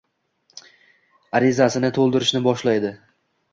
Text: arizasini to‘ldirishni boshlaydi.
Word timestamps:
arizasini 1.41 1.93
to‘ldirishni 1.99 2.43
boshlaydi. 2.51 2.93